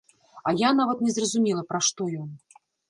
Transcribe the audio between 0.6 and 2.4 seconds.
я нават не зразумела, пра што ён!